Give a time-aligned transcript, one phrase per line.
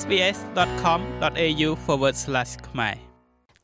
[0.00, 1.68] sbs.com.au/
[2.68, 2.96] ខ្មែរ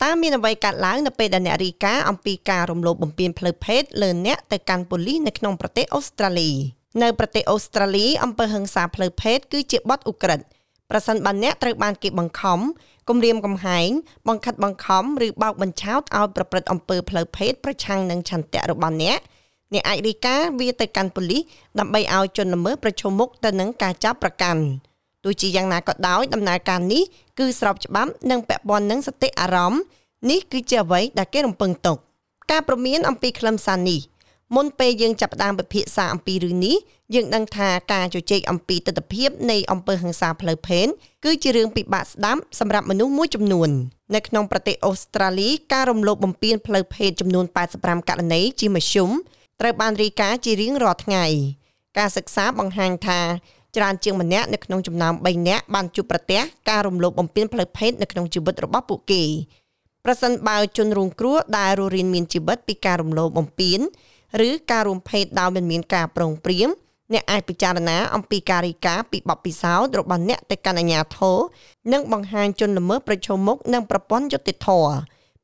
[0.03, 6.50] តើមានអ្វីកើតឡើងនៅពេលដែលអ្នករីកាអំពីការរំលោភបំពានផ្លូវភេទលើអ្នកទៅកាន់ប៉ូលីសនៅក្នុងប្រទេសអូស្ត្រាលី
[7.02, 10.45] នៅប្រទេសអូស្ត្រាលីអំពើហិង្សាផ្លូវភេទគឺជាបទឧក្រិដ្ឋ
[10.91, 12.61] ប្រសិនបើអ្នកត្រូវបានគេបង្ខំ
[13.09, 13.88] គំរាមកំហែង
[14.29, 19.18] បង្ខិតបង្ខំឬបោកបញ្ឆោតឲ្យប្រព្រឹត្តអំពើផ្លូវភេទប្រឆាំងនឹងឆន្ទៈរបស់អ្នក
[19.72, 21.43] អ្នកអាចរីកាវាទៅកាន់ប៉ូលីស
[21.79, 24.63] ដើម្បីឲ្យជនល្មើសប្រឈមមុខទៅនឹងការចាប់ប្រកាន់
[25.25, 27.03] ទោះជាយ៉ាងណាក៏ដោយដំណើរការនេះ
[27.39, 29.83] គឺស្របច្បាប់និងពាក់ព័ន្ធនឹងសតិអារម្មណ៍
[30.31, 31.97] នេះគឺជាអ្វីដែលគេរំពឹងទុក
[32.50, 34.00] ការព្រមានអំពីខ្លឹមសារនេះ
[34.56, 36.77] មុនពេលយើងចាប់ផ្ដើមពិភាក្សាអំពីរឿងនេះ
[37.14, 40.87] យើងដឹងថាការជជែកអំពីទស្សនវិជ្ជានៃអំពើហិង្សាផ្លូវភេទ
[41.25, 43.70] គឺជារឿងពិបាកស្ដាប់សម្រាប់មនុស្សមួយចំនួន
[44.14, 47.45] នៅក្នុងប្រទេសអូស្ត្រាលីការរំលោភបំពានផ្លូវភេទចំនួន
[47.78, 49.11] 85ករណីជាមធ្យម
[49.61, 51.27] ត្រូវបានរាយការណ៍ជារៀងរាល់ថ្ងៃ
[51.98, 53.20] ការសិក្សាបង្ហាញថា
[53.77, 59.22] ច្រើនជាងម្នាក់នៅក្នុងចំណោម3នាក់បានជួបប្រទះការរំលោភបំពានផ្លូវភេទនៅក្នុងជីវិតរបស់ពួកគេ
[60.05, 63.81] ប្រសិនបើជនរងគ្រោះដែលរស់រានមានជីវិតពីការរំលោភបំពាន
[64.48, 66.69] ឬការរួមភេទដោយមិនមានការប្រឹងប្រៀង
[67.12, 71.38] អ្នកអាចពិចារណាអំពីការរីកាពីបទពិសោធន៍របស់អ្នកទៅកាន់អាជ្ញាធរ
[71.92, 74.94] និងបង្ហាញជនល្មើសប្រឈមមុខនឹងប្រព័ន្ធយុត្តិធម៌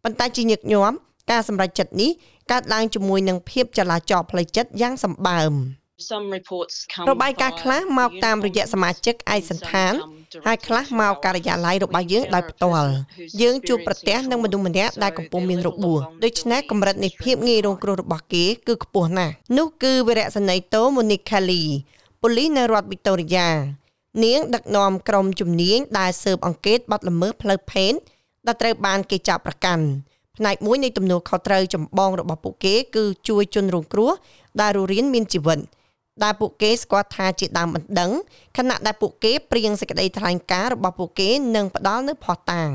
[0.03, 0.97] ប៉ុន្តែជាញឹកញាប់
[1.31, 2.11] ការសម្រេចចិត្តនេះ
[2.51, 5.53] កើតឡើងជាមួយនឹងភាពចលាចលផ្លូវចិត្តយ៉ាងសម្បើម
[7.11, 9.93] របាយការណ៍ខ្លះមកតាមរយៈសមាជិកឯកសន្តាន
[10.47, 12.91] ហើយខ្លះមកការិយាល័យរបស់យើងដោយផ្ទាល់
[13.43, 21.63] យើងជួបប្រទះនឹងមនុស្សម្នាក់ដែលកំពុងមានរបួសដូច្នេះកម្រិតនៃភាពងាយរងគ្រោះរបស់គេគឺខ្ពស់ណាស់នោះគឺវីរៈសេនីតូម៉ូនីកខាលី
[22.23, 23.49] ប៉ូលីសនៅរដ្ឋវីតូរីយ៉ា
[24.25, 27.93] នាងដឹកនាំក្រុមជំនាញដែលស៊ើបអង្កេតបទល្មើសផ្លូវភេទ
[28.47, 29.85] ដែលត្រូវបានគេចាប់ប្រកាន់
[30.37, 34.13] ផ្នែកមួយនៃទំនួលខុសត្រូវចម្បងរបស់ពួកគេគឺជួយជនរងគ្រោះ
[34.61, 35.59] ដែលរស់រានមានជីវិត
[36.25, 38.11] ដែលពួកគេស្គាល់ថាជាដើមបណ្ដឹង
[38.57, 42.71] ខណៈដែលពួកគេព្រៀងសេចក្តីថ្លែងការណ៍របស់ពួកគេនឹងផ្ដល់នូវភស្តុតាង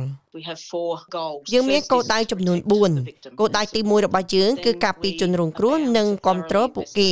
[1.53, 2.59] យើងមានគោលដៅចំនួន
[2.99, 7.11] 4គោលដៅទី1របស់យើងគឺការពីជនរងគ្រោះនិងគ្រប់គ្រងពួកគេ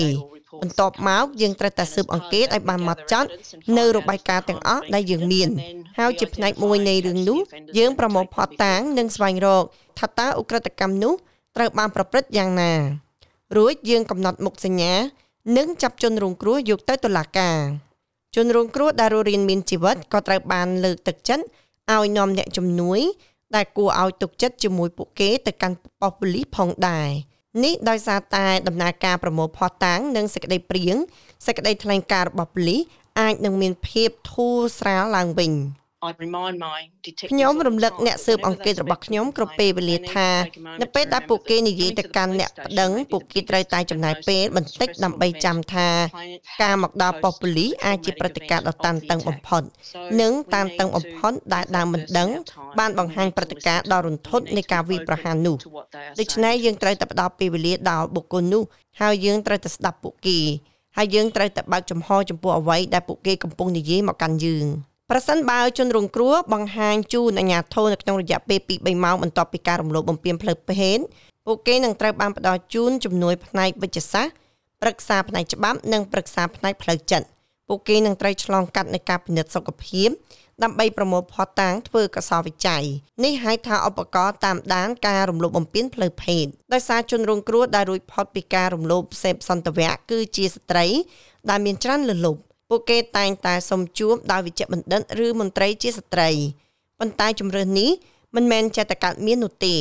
[0.61, 3.29] បន្ទាប់មកយើងត្រូវតែស៊ើបអង្កេតឲ្យបានម៉ត់ចត់
[3.77, 5.49] នៅរបាយការណ៍ទាំងអស់ដែលយើងមាន
[5.99, 7.39] ហើយជាផ្នែកមួយនៃរឿងនោះ
[7.77, 9.63] យើងប្រមូលភស្តុតាងនិងស្វែងរក
[9.99, 11.13] ថាតើឧក្រិដ្ឋកម្មនោះ
[11.55, 12.73] ត្រូវបានប្រព្រឹត្តយ៉ាងណា
[13.57, 14.93] រួចយើងកំណត់មុខសញ្ញា
[15.57, 17.59] និងចាប់ជនរងគ្រោះយកទៅតុលាការ
[18.35, 21.45] ជនរងគ្រោះដែលរស់រានមានជីវិតក៏ត្រូវបានលើកទឹកចិត្ត
[21.93, 22.99] ឲ្យនាំអ្នកជំនួយ
[23.55, 27.09] ដែលគួរឲ្យទុកចិត្តជាមួយពួកគេទៅកាន់ប៉ុស្តិ៍ប៉ូលីសផងដែរ
[27.63, 30.95] នេះដោយសារតែដំណើរការប្រមូលភស្តុតាងនិងសេចក្តីព្រៀង
[31.45, 32.81] សេចក្តីថ្លែងការណ៍របស់ប៉ូលីស
[33.19, 35.51] អាចនឹងមានភាពធូរស្រាលឡើងវិញ។
[37.31, 40.29] ខ្ញុំរំលឹកអ្នកស៊ើបអង្កេតរបស់ខ្ញុំគ្រប់ពេលវេលាថា
[40.81, 45.87] នៅពេលដែលពួកគេនិយាយទៅកាន់អ្នកប្តឹងពួកគេត្រូវតែចំណាយពេលបន្តិចដើម្បីចាំថា
[46.63, 49.61] ការមកដល់ប៉ុស្តិ៍ប៉ូលីសអាចជាព្រឹត្តិការណ៍ដ៏តានតឹងបំផុត
[50.21, 52.29] និងតានតឹងបំផុតដែលដើមមិនដឹង
[52.79, 55.55] បានបង្ហាញព្រឹត្តិការណ៍ដ៏រន្ធត់នៃការវាយប្រហារនោះ
[56.19, 58.63] ដូច្នេះយើងត្រូវតែផ្ដល់ពេលវេលាដល់បុគ្គលនោះ
[59.01, 60.39] ហើយយើងត្រូវតែស្ដាប់ពួកគេ
[60.97, 64.67] ហើយយើងត្រូវតែបើកចំហចំពោះអ្វីដែលពួកគេកំពុងនិយាយមកកាន់យើង។
[65.11, 70.97] ប្រសិនបើជនរងគ្រោះបង្ហាញជូនអាជ្ញាធរនៅក្នុងរយៈពេល2 3ម៉ោងបន្ទាប់ពីការរំលោភបំពានផ្លូវភេទ
[71.45, 74.33] ពួកគេនឹងត្រូវបានផ្ដល់ជូនជំនួយផ្នែកវិទ្យាសាស្ត្រ
[74.81, 77.27] ប្រឹក្សាផ្នែកច្បាប់និងប្រឹក្សាផ្នែកផ្លូវចិត្ត
[77.67, 80.09] ពួកគេនឹងត្រូវឆ្លងកាត់នៃការពិនិត្យសុខភាព
[80.63, 82.83] ដើម្បីប្រមូលភស្តុតាងធ្វើកសោវិច័យ
[83.23, 90.85] នេះហៅថាឧបករណ៍តាមដានការរំលោភបំពានផ្លូវភេទដោយសារជនរងគ្រោះដែលរួចផុតពីការរំលោភសេពសន្តិវៈគឺជាស្ត្រី
[91.49, 92.41] ដែលមានច្រើនលលប់
[92.75, 96.29] ពួកគេតែងតែសុំជួបដោយវិជ្ជបណ្ឌិតឬមន្ត្រីជាស្ត្រី
[96.99, 97.91] ប៉ុន្តែជំរឿននេះ
[98.35, 99.75] មិនមែនចេះតែកើតមាននោះទេ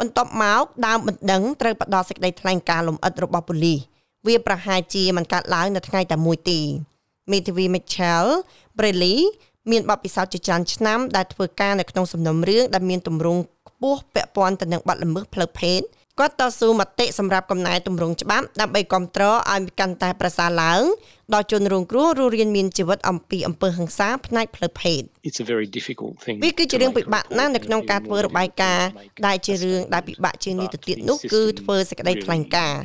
[0.00, 3.78] បន្ទាប់មកដើមបណ្ដឹងត្រូវផ្ដល់សេចក្តីថ្លែងការណ៍លម្អិតរបស់ប៉ូលីស
[4.26, 6.60] វាប្រហែលជាមិនកើតឡើងនៅថ្ងៃតែមួយទេ
[7.32, 8.26] មេធាវី Mitchell
[8.78, 9.16] Braley
[9.70, 15.80] មានបទពិសោធន៍ជាច្រើនឆ្នាំដែលធ្វើការនៅក្នុងសំណុំរឿងដែលមានទម្រង់ខ្ពស់ពាក់ព័ន្ធទៅនឹងបទល្មើសផ្លូវភេទ
[16.20, 20.82] គាត់តស៊ូមតិសម្រាប់កំណែទម្រង់ច្បាប់ដើម្បីគ្រប់គ្រងឲ្យកាន់តែប្រសើរឡើង
[21.34, 28.88] ដល់ជនរងគ្រោះរស់រានមានជីវិតអំពីអំពើហិង្សាផ្នែកផ្លូវភេទ It's a very difficult thing វាគឺជារឿងពិបាកណាស់នៅក្នុងការធ្វើរបាយការណ៍
[29.26, 32.82] ដែលជារឿងដែលពិបាកជាងនេះទៅទៀតនោះគឺធ្វើសេចក្តីថ្លែងការណ៍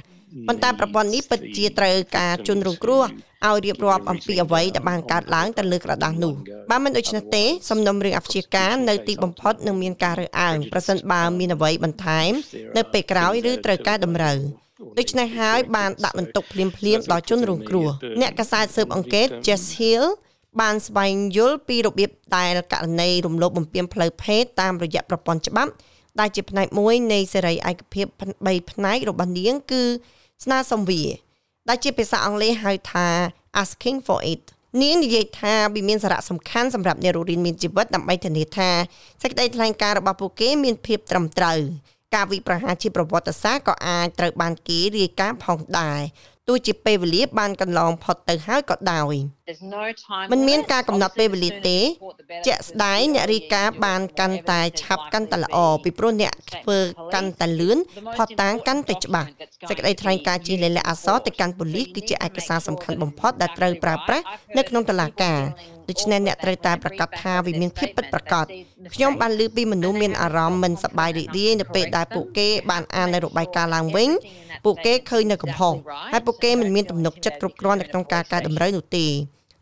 [0.48, 3.04] ប៉ុន្តែប្រព័ន្ធនេះពិតជាត្រូវការជនរងគ្រោះ
[3.48, 6.34] ឲ្យរៀបរាប់អំពីអ្វីដែលបានកើតឡើងទៅលើក្រដាស់នោះ
[6.70, 12.32] បើមិនដូច្នេះទេសំណុំរឿងអព្យាការនៅទីបំផុតនឹងមានការរើសអើងប្រសិនបើមានអ្វីបន្ថែម
[12.78, 14.38] នៅពេលក្រោយឬត្រូវការតម្រូវ
[15.00, 17.90] ដូច្នេះហើយបានដាក់បន្ទុកភ្លាមភ្លាមដល់ជនរងគ្រោះ
[18.22, 20.06] អ្នកកសែតស៊ើបអង្កេត Jess Hill
[20.62, 25.72] បានស្វែងយល់ពីរបៀបដែលករណីរំលោភបំពានផ្លូវភេទតាមរយៈប្រព័ន្ធច្បាប់
[26.20, 28.08] ដែលជាផ្នែកមួយនៃសេរីឯកភាព
[28.40, 29.84] 3ផ្នែករបស់នាងគឺ
[30.44, 31.04] ស្នើសុំវា
[31.70, 33.08] ដែលជាភាសាអង់គ្លេសហៅថា
[33.62, 34.44] asking for it
[34.82, 38.70] នាងនិយាយថាវាមានសារៈសំខាន់សម្រាប់អ្នករស់រានមានជីវិតដើម្បីធានាថា
[39.22, 41.60] សេចក្តីថ្លែងការណ៍របស់ពួកគេមានភាពត្រឹមត្រូវ
[42.16, 46.02] ការវិប្រហារជាប្រវត្តិសាស្ត្រក៏អាចត្រូវបានគេរាយការណ៍ផងដែរ
[46.48, 49.14] ទោះជាពេលវេលាបានកន្លងផុតទៅហើយក៏ដោយ
[50.32, 51.80] มันមានការកំណត់ពេលវេលាទេ
[52.48, 56.80] ជាក់ស្ដែងអ្នករីកាបានកាន់តែឆាប់កាន់តែល្អពីព្រោះអ្នកធ្វើ
[57.14, 57.78] កាន់តែលឿន
[58.16, 59.28] ផុតតាំងកាន់តែច្បាស់
[59.70, 64.26] សេចក្តីថ្លែងការណ៍ជាលិលាអក្សរទៅកាន់ប៉ូលីសគឺជាឯកសារសំខាន់បំផុតដែលត្រូវប្រើប្រាស់
[64.58, 65.42] នៅក្នុងតុលាការ
[65.90, 68.46] ដូច្នេះអ្នកត្រូវតែប្រកាសថាវាមានភាពពិតប្រាកដ
[68.96, 74.10] ខ្ញុំបានលើពីមនុស្សមានអារម្មណ៍មិនសប្បាយរីករាយនៅពេលដែលពួកគេបានអាននៅរបាយការណ៍ឡើងវិញ
[74.66, 75.74] ពួកគេឃើញនៅកំហុស
[76.12, 79.06] ហើយពួកគេមិនមានទំនុកចិត្តគ្រប់គ្រាន់នៅក្នុងការកែតម្រូវនោះទេ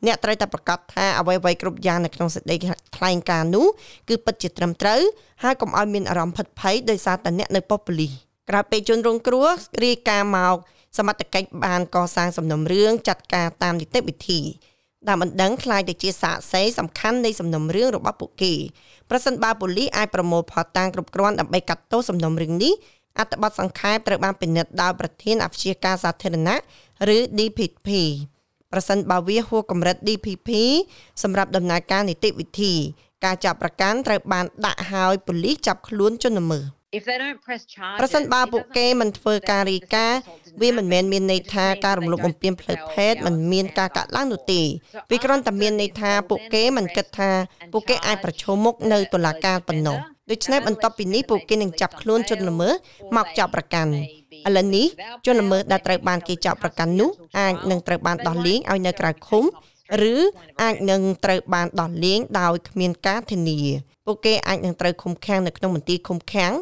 [0.05, 2.55] អ្នកត្រូវតែប្រកាសថាអ្វីៗគ្រប់យ៉ាងនៅក្នុងសេចក្តី
[2.97, 3.65] ថ្លែងការណ៍នោះ
[4.09, 5.01] គឺពិតជាត្រឹមត្រូវ
[5.43, 8.11] ហើយកុំឲ្យមានអារម្មណ៍ភិតភ័យដោយសារតែអ្នកនៅប៉ុស្តិ៍ប៉ូលីស
[8.49, 9.47] ក្រៅពេលជនរងគ្រោះ
[9.85, 10.55] រាយការណ៍មក
[10.97, 14.41] សមត្ថកិច្ចបានកសាងសំណុំរឿងចាត់ការតាមនីតិវិធី
[15.07, 18.53] ដែលមិនដឹងខ្លាយទៅជាសាក្សីសំខាន់នៃសំណុំរឿងរបស់ពួកគេ
[19.09, 22.73] ប្រសិនបើប៉ូលីសអាចប្រមូលផុសតាំងគ្រប់គ្រាន់ដើម្បីកាត់ទោសសំណុំរឿងនេះ
[23.19, 26.57] អត្ថបទសង្ខេបត្រូវបានពិនិត្យដោយប្រធានអព្យាការសាធារណៈ
[27.15, 27.89] ឬ DPP
[28.73, 30.49] ប្រសិនបើវាហួសកម្រិត DPP
[31.23, 32.73] សម្រាប់ដំណើរការនីតិវិធី
[33.25, 36.65] ការចាប់ប្រកាន់ត្រូវបានដាក់ឲ្យប៉ូលីសចាប់ខ្លួនជនល្មើស
[37.99, 40.07] ប្រសិនបើពួកគេមិនធ្វើការរីកា
[40.61, 44.61] វាមិនមែនមានន័យថាការរំលោភបំពានផ្លូវភេទមិនមានការកាត់ឡើងនោះទេ
[45.11, 47.31] វាគ្រាន់តែមានន័យថាពួកគេមិនគិតថា
[47.73, 49.97] ពួកគេអាចប្រឈមមុខនៅតុលាការប៉ុណ្ណោះ
[50.31, 52.73] ដូច្នេះបន្ទាប់ពីនេះពួកគេនឹងចាប់ខ្លួនជនល្មើស
[53.15, 53.93] មកចាប់ប្រកាន់
[54.47, 54.87] ឥឡូវនេះ
[55.25, 57.09] ជនល្មើសដែលត្រូវបានគេចាប់ប្រកាន់នោះ
[57.39, 59.43] អាចនឹងត្រូវបានដោះលែងឲ្យនៅក្រៅឃុំ
[60.13, 60.15] ឬ
[60.61, 63.59] អាចនឹងត្រូវបានដោះលែងដោយគ្មានការធានា
[64.05, 66.53] ពួកគេអាចនឹងត្រូវឃុំឃាំងនៅក្នុងមន្ទីរឃុំឃាំង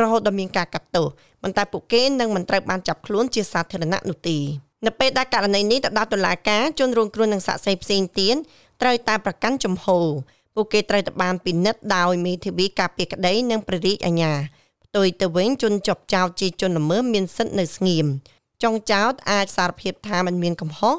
[0.00, 1.06] រហូតដល់មានការកាត់ទោស
[1.42, 4.38] ប៉ុន្តែពួកគេនឹងមិនត្រូវបានចាប់ខ្លួនជាសាធារណៈនោះទេ
[4.86, 8.36] នៅពេលដែលករណីនេះទៅដល់តុលាការជនរងគ្រោះនិងសាក្សីផ្សេងទៀត
[8.82, 10.06] ត្រូវតែប្រកាន់ជំហរ
[10.54, 14.32] ពួកគេត្រូវតែបានពិនិត្យដោយមេធាវីការពារក្តីនិងព្រះរាជអាជ្ញា
[14.86, 18.06] ផ្ទុយទៅវិញជនជាប់ចោតជាជនល្មើសមានសិទ្ធិនៅស្ងៀម
[18.62, 20.94] ចុងចោតអាចសារភាពថាมันមានកំហុស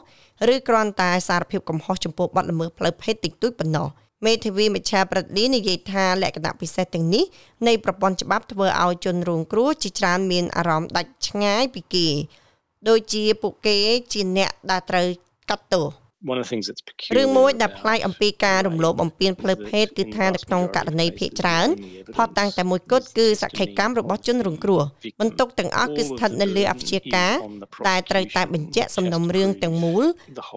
[0.53, 3.87] ឬគ្រាន់តែសារភាពកំហុសចំពោះបទល្មើសផ្លូវភេទតិចតួចប៉ុណ្ណោះ
[4.25, 7.23] មេធាវីមច្ឆាប្រឌីនិយាយថាលក្ខណៈពិសេសទាំងនេះ
[7.67, 12.07] នៃប្រព័ន្ធច្បាប់ធ្វើឲ្យជនរងគ្រោះជាច្រើនមានអារម្មណ៍ដាច់ឆ្ងាយពីគេ
[12.87, 13.77] ដូចជាពួកគេ
[14.13, 15.07] ជាអ្នកដែលត្រូវ
[15.49, 15.87] កាត់ទោស
[17.17, 21.67] រឿងមួយដែលប្លែកអំពីការរំលោភបំពានផ្លូវភេទគឺថានៅក្នុងករណីភ ieck ច្រើន
[22.15, 24.83] ផតតាំងតែមួយគត់គឺសក្ខីកម្មរបស់ជនរងគ្រោះ
[25.21, 27.33] បន្ទុកទាំងអស់គឺស្ថិតនៅលើអព្យាការ
[27.87, 30.03] តែត្រូវតែបញ្ជាក់សំណុំរឿងទាំងមូល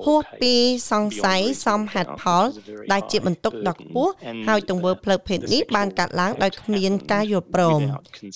[0.05, 0.55] ហួសពី
[0.90, 2.44] សង្ស័យសមហេតុផល
[2.93, 4.12] ដែលជាបន្ទុកដ៏ខ្ពស់
[4.49, 7.81] ហើយទង្វើផ្លូវភេទនេះបានកាត់ឡើងដោយគ្មានការយល់ព្រម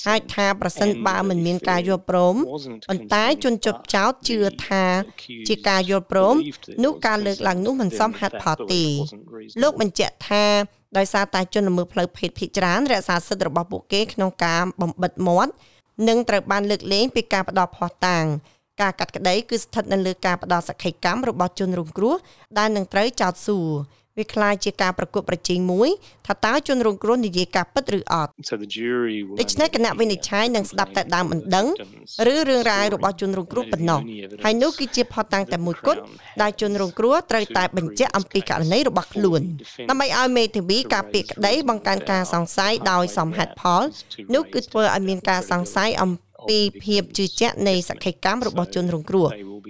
[0.06, 2.34] ហើយថាប្រសិនបើមិនមានការយល់ព្រម
[2.88, 4.84] ប៉ុន្តែជនជាប់ចោតជឿថា
[5.48, 6.34] ជាការយល់ព្រម
[6.84, 8.85] នោះការលើកឡើងនោះមិនសមហេតុផលទេ
[9.62, 10.44] លោកបញ្ជាក់ថា
[10.99, 15.53] ដោយសារតែជនល្មើសផ្លូវភេទភាគច្រើនរក្សាសិទ្ធិរបស់ពួកគេក្នុងការបំបិតមាត់
[16.09, 18.25] និងត្រូវបានលើកលែងពីការផ្ដោតភ័ស្តុតាង
[18.81, 22.15] ការកាត់ក្តីគឺស្ថិតនៅលើការផ្ដោតសក្ខីកម្មរបស់ជនរងគ្រោះ
[22.59, 23.69] ដែលនឹងត្រូវចោទសួរ
[24.19, 25.89] វាคล้ายជាការប្រកួតប្រជែងមួយ
[26.27, 28.31] ថាតើជនរងគ្រោះនិយាយការពិតឬអត់
[29.39, 31.68] ដូច្នេះគណៈវិនិច្ឆ័យនឹងស្ដាប់តែដើមមិនដឹង
[32.33, 34.00] ឬរឿងរ៉ាវរបស់ជនរងគ្រោះប៉ុណ្ណោះ
[34.44, 36.00] ហើយនោះគឺជាផុសតាំងតែមួយគត់
[36.42, 39.42] ដែលជនរងគ្រោះត្រូវតែបញ្ជាក់អំពីករណីរបស់ខ្លួន
[39.90, 43.81] ដើម្បីឲ្យមេធាវីការពារក្តីបង្កើនការសង្ស័យដោយសមហេតុផល
[44.33, 46.11] នោះគឺធ្វើឲ្យមានការសង្ស័យអំ
[46.49, 49.28] ពីភាពជឿជាក់នៃសក្ខីកម្មរបស់ជនរងគ្រោះ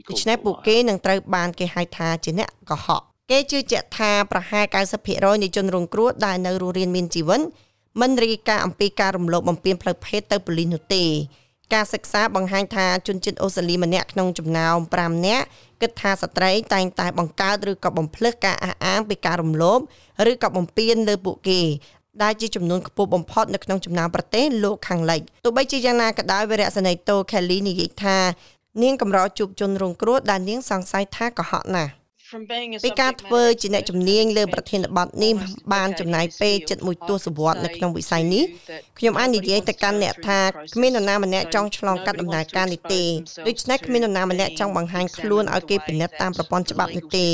[0.10, 4.65] ដូច្នេះពួកគេនឹងត្រូវបានគេហៅថាជាអ្នកកុហក គេជឿជាក់ថាប្រហែល
[5.05, 7.41] 90%នៃជនរងគ្រោះដែលនៅរស់រានមានជីវិត
[8.01, 11.05] មិនរាយការណ៍អំពីការរំលោភបំពានផ្លូវភេទទៅប៉ូលីសនោះទេ
[11.75, 15.47] ការសិក្សាបង្ហាញថាជនជាតិអូស្ត្រាលីម្នាក់ក្នុងចំណោម5នាក់
[15.81, 19.79] គិតថាស្ត្រីតែងតែបង្កើតឬក៏បំភ្លឹះការអះអាងពីការរំលោភ
[20.31, 21.61] ឬក៏បំពានលើពួកគេ
[22.23, 28.19] ដែលជាចំនួនខ្ពស់បំផុតនៅក្នុងចំណោមប្រទេសលោកខាងលិចទោះបីជាយ៉ាងណាក៏ដោយវីរៈសេនីតូខេលីនិយាយថា
[28.83, 31.93] នាងកម្រជួបជនរងគ្រោះដែលនាងសង្ស័យថាកុហកណាស់
[32.85, 35.33] ពីការធ្វើជាអ្នកជំនាញលើប្រធានបទនេះ
[35.75, 38.45] បានចំណាយពេលជិតមួយទសវត្សរ៍នៅក្នុងវិស័យនេះ
[38.99, 40.39] ខ្ញុំអាចនិយាយទៅកាន់អ្នកថា
[40.75, 43.03] គ្មាននរណាម្នាក់ចង់ឆ្លងកាត់ដំណើរការនេះទេ
[43.49, 47.27] ដូច្នេះគ្មាននរណាម្នាក់ចង់បង្ហាញខ្លួនឲ្យគេពិនិត្យតាមប្រព័ន្ធច្បាប់នេះទេ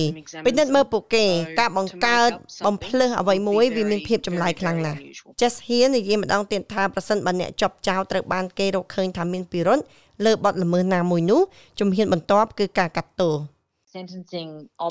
[0.47, 1.27] ពិនិត្យមើលពួកគេ
[1.61, 2.31] ការបង្កើត
[2.67, 4.99] បំភ្លឺអ្វីមួយវាមានភាពចម្លែកខ្លាំងណាស់
[5.41, 9.85] Jess Hill និយាយម្ដងទៀតថាប្រសិនបើអ្នកជាប់ចោលត្រូវបានគេរកឃើញថាមានពិរុទ្ធ
[10.25, 11.41] លើបទល្មើសណាមួយនោះ
[11.81, 13.37] ជំហានបន្ទាប់គឺការកាត់ទោស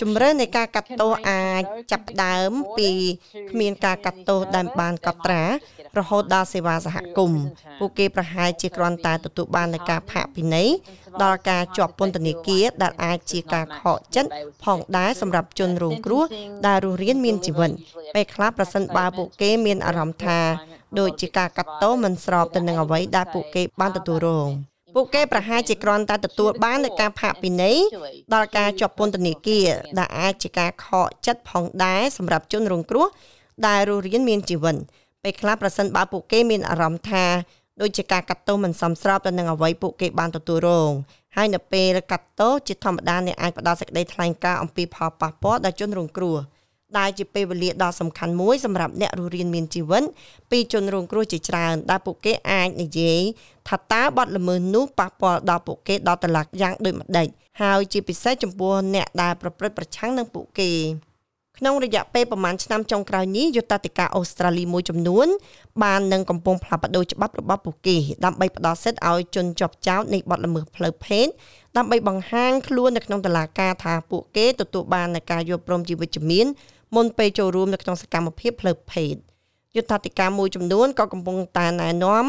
[0.01, 2.89] ជំរឿននៃការកាត់ទោសអាចចាប់ផ្ដើមពី
[3.51, 5.44] គ្មានការកាត់ទោសដែលបានកត់ត្រា
[5.98, 7.44] រហូតដល់សេវាសហគមន៍
[7.79, 10.70] ពួកគេប្រហែលជាគ្រាន់តែទទួលបាននូវការផាកពិន័យ
[11.24, 14.32] ដល់ការជាប់ពន្ធនាគារដែលអាចជាការខកចិត្ត
[14.63, 16.24] ផងដែរសម្រាប់ជនរងគ្រោះ
[16.68, 17.72] ដែលរស់រានមានជីវិត
[18.15, 20.39] ពេលខ្លះប្រសិនបើពួកគេមានអារម្មណ៍ថា
[21.00, 24.50] ដូចជាការកាត់ទោសមិនស្របទៅនឹងអ្វីដែលពួកគេបានទទួលរង
[24.96, 27.77] ពួកគេប្រហែលជាគ្រាន់តែទទួលបាននូវការផាកពិន័យ
[28.34, 29.67] ដល់ការជាប់ពន្ធនាគារ
[30.00, 33.08] ដែលអាចជាការខកចិត្តផងដែរសម្រាប់ជនរងគ្រោះ
[33.67, 34.75] ដែលរស់រានមានជីវិត
[35.24, 37.25] ពេលខ្លះប្រសិនបើពួកគេមានអារម្មណ៍ថា
[37.81, 40.91] ដូចជាការកាត់ទោសមិនសមស្របទៅនឹងអ្វីពួកគេបានទទួលរង
[41.36, 46.38] ហើយនៅពេលកាត់ទោសជាធម្មតាអ្នកអាចផ្ដល់សេចក្តីថ្លែងការណ៍អំពីផលប៉ះពាល់ដល់ជនរងគ្រោះ
[46.98, 50.03] ដែលជាពេលវេលាដ៏សំខាន់មួយសម្រាប់អ្នករស់រានមានជីវិត
[50.51, 53.22] ពីជនរងគ្រោះជាច្រើនដែលពួកគេអាចនិយាយ
[53.67, 57.27] ថាតើបទល្មើសនោះប៉ះពាល់ដល់ពួកគេដល់តឡាក់យ៉ាងដូចម្ដេច
[57.62, 60.72] ហើយជាពិសេសចំពោះអ្នកដែលប្រព្រឹត្តប្រឆាំងនឹងពួកគេ
[61.60, 65.27] ក្នុងរយៈពេលប្រមាណឆ្នាំចុងក្រោយនេះយុទ្ធតិកាអូស្ត្រាលីមួយចំនួន
[65.84, 71.27] បាននឹងកំពុងផ្លាស់ប្ដូរច្បាប់របស់ពួកគេដើម្បីផ្ដល់សិទ្ធិឲ្យជនជាប់ចោទនៃបទល្មើសផ្លូវភេទ
[71.77, 76.46] ដើម្បីបង្ហាញខ្លួននៅក្នុងតុលាការថាពួកគេទទួលបាននូវការយល់ព្រមជាវិជ្ជមាន
[76.96, 79.15] មុនពេលចូលរួមនៅក្នុងសកម្មភាពផ្លូវភេទ
[79.75, 82.25] យុទ្ធតិកាមួយចំនួនក៏កំពុងតែណែនាំ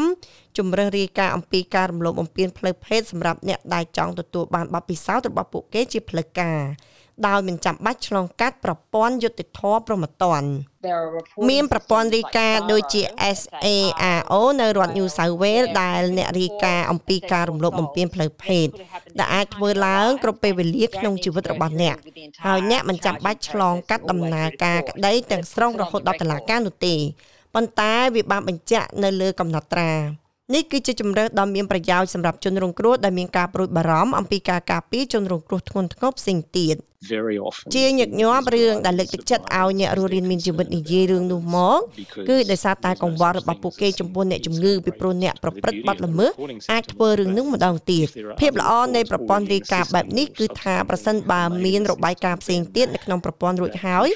[0.57, 6.59] ជំរើសរាយការណ៍អំពីការរំលោភបំពានផ្លូវភេទសម្រាប់អ្នកដែលចង់ទទួលបានបទពិសោធន៍របស់ពួកគេជាផ្លូវការ
[7.27, 10.43] ដោយមិនចាំបាច់ឆ្លងកាត់ប្រព័ន្ធយុតិធធម៌ប្រមត្តន
[11.49, 13.01] មានប្រព័ន្ធរាយការណ៍ដូចជា
[13.37, 18.67] SARO នៅរដ្ឋ New South Wales ដែលអ្នករាយការណ៍អំពីការរំលោភបំពានផ្លូវភេទ
[19.19, 21.95] ដែលអាចធ្វើឡើងគ្រប់ពេលវេលាក្នុងជីវិតរបស់អ្នក
[22.45, 26.95] ហើយអ្នកមិនចាំបាច់ឆ្លងកាត់ដំណើរការក្តីទាំងស្រុងរហូតដល់តុលាការនោះទេ
[27.55, 29.91] ប៉ុន្តែវាបានបញ្ជាក់នៅលើកំណត់ត្រា
[30.53, 36.75] នេះគឺជាជំរើសដ៏មានប្រយោជន៍សម្រាប់ជនរងគ្រោះដែលមានការប្រួយបារម្ភអំពីការការពារជនរងគ្រោះធ្ងន់ធ្ងរផ្សេងទៀត។
[37.13, 41.79] very often ជាញឹកញាប់រឿងដែលលើកទឹកចិត្តឲ្យអ្នករស់រានមានជីវិតនិយាយរឿងនោះមក
[42.29, 46.31] គឺដោយសារតែកង្វល់របស់ពួកគេចំពោះអ្នកជំងឺពីព្រោះអ្នកប្រព្រឹត្តបទល្មើស
[46.71, 48.07] អាចធ្វើរឿងនោះម្ដងទៀត
[48.41, 54.07] ភាពល្អនៃប្រព័ន្ធរាយការណ៍បែបនេះគឺថាប្រសិនបើមានរបាយការណ៍ផ្សេងទៀតនៅក្នុងប្រព័ន្ធរួចហើយ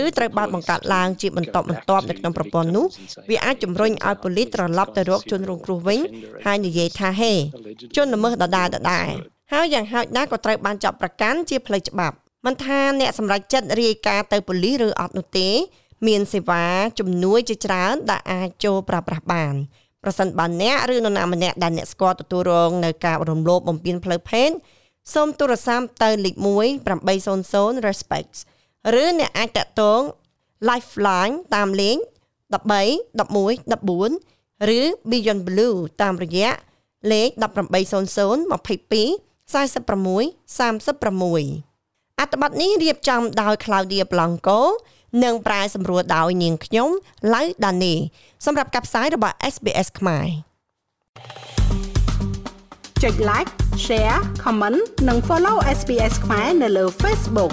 [0.00, 2.86] ឬត្រូវបានបង្កើតឡើងជាបន្តបន្ទាប់នៅក្នុងប្រព័ន្ធនោះ
[3.30, 6.00] វាអាចជំរុញឲ្យប៉ូលីសត្រឡប់ទៅរកជនរងគ្រោះវិញ
[6.44, 7.32] ហើយនិយាយថាហេ
[7.96, 12.16] ជនល្មើសដដែលដដែល ហើយយ៉ាងហោចណាស់ក៏ត្រូវបានចាប់ប្រកាន់ជាផ្លូវច្បាប់
[12.46, 15.48] មិនថាអ្នកសម្រេចចិត្តរាយការណ៍ទៅប៉ូលីសឬអត់នោះទេ
[16.06, 16.64] មានសេវា
[16.98, 19.54] ជំនួយជាច្រើនដែលអាចចូលប្រើប្រាស់បាន
[20.02, 24.50] ប្រសិនបើអ្នកឬនរណាម្នាក់ដែលអ្នកស្គាល់ទទួលរងនៅការរំលោភបំពានផ្លូវភេទ
[25.14, 26.44] សូមទូរស័ព្ទទៅលេខ1
[27.10, 28.32] 800 respect
[29.02, 30.00] ឬអ្នកអាចតាក់ទង
[30.68, 31.98] Lifeline តាមលេខ
[32.54, 32.60] 13
[33.18, 33.70] 11
[34.10, 34.80] 14ឬ
[35.10, 36.50] Beyond Blue តាមរយៈ
[37.12, 37.40] លេខ1800
[38.80, 44.58] 22 46 36អត្ថបទនេះរៀបចំដោយ Claudia Blanco
[45.24, 46.88] និងប្រែសម្រួលដោយនាងខ្ញុំ
[47.32, 47.94] Lau Dani
[48.46, 50.26] សម្រាប់ការផ្សាយរបស់ SBS ខ្មែរ
[53.02, 53.50] ចុច like
[53.84, 57.52] share comment និង follow SBS ខ្មែរនៅលើ Facebook